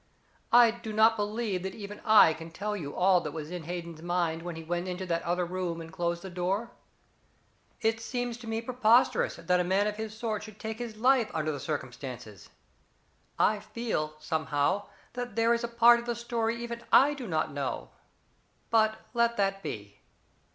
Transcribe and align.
I 0.51 0.71
do 0.71 0.93
not 0.93 1.15
believe 1.15 1.61
that 1.61 1.75
even 1.75 2.01
I 2.03 2.33
can 2.33 2.49
tell 2.49 2.75
you 2.75 2.95
all 2.95 3.21
that 3.21 3.33
was 3.33 3.51
in 3.51 3.65
Hayden's 3.65 4.01
mind 4.01 4.41
when 4.41 4.55
he 4.55 4.63
went 4.63 4.87
into 4.87 5.05
that 5.05 5.21
other 5.21 5.45
room 5.45 5.79
and 5.79 5.93
closed 5.93 6.23
the 6.23 6.29
door. 6.31 6.71
It 7.81 7.99
seems 8.01 8.35
to 8.37 8.47
me 8.47 8.63
preposterous 8.63 9.35
that 9.35 9.59
a 9.59 9.63
man 9.63 9.85
of 9.85 9.97
his 9.97 10.17
sort 10.17 10.41
should 10.41 10.59
take 10.59 10.79
his 10.79 10.97
life 10.97 11.29
under 11.35 11.51
the 11.51 11.59
circumstances 11.59 12.49
I 13.37 13.59
feel, 13.59 14.15
somehow, 14.17 14.87
that 15.13 15.35
there 15.35 15.53
is 15.53 15.63
a 15.63 15.67
part 15.67 15.99
of 15.99 16.07
the 16.07 16.15
story 16.15 16.55
even 16.63 16.81
I 16.91 17.13
do 17.13 17.27
not 17.27 17.51
know. 17.53 17.91
But 18.71 18.97
let 19.13 19.37
that 19.37 19.61
be." 19.61 19.99